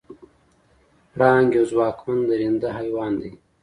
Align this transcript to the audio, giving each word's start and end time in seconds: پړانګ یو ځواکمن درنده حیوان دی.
پړانګ 1.11 1.49
یو 1.57 1.65
ځواکمن 1.71 2.19
درنده 2.29 2.69
حیوان 2.77 3.11
دی. 3.21 3.31